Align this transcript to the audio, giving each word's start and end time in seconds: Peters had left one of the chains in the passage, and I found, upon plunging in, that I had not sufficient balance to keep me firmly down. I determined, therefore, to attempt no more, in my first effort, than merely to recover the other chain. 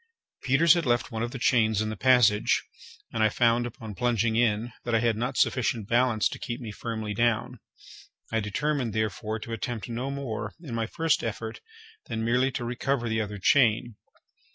Peters 0.41 0.73
had 0.73 0.83
left 0.87 1.11
one 1.11 1.21
of 1.21 1.29
the 1.29 1.37
chains 1.37 1.79
in 1.79 1.89
the 1.89 1.95
passage, 1.95 2.63
and 3.13 3.21
I 3.21 3.29
found, 3.29 3.67
upon 3.67 3.93
plunging 3.93 4.35
in, 4.35 4.71
that 4.83 4.95
I 4.95 4.99
had 4.99 5.15
not 5.15 5.37
sufficient 5.37 5.87
balance 5.87 6.27
to 6.29 6.39
keep 6.39 6.59
me 6.59 6.71
firmly 6.71 7.13
down. 7.13 7.59
I 8.33 8.39
determined, 8.39 8.93
therefore, 8.93 9.37
to 9.37 9.53
attempt 9.53 9.89
no 9.89 10.09
more, 10.09 10.55
in 10.59 10.73
my 10.73 10.87
first 10.87 11.23
effort, 11.23 11.59
than 12.07 12.25
merely 12.25 12.49
to 12.53 12.65
recover 12.65 13.07
the 13.09 13.21
other 13.21 13.37
chain. 13.37 13.95